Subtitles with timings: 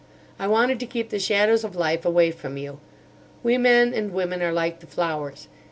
[0.39, 2.79] I wanted to keep the shadows of life away from you.
[3.43, 5.47] We men and women are like the flowers.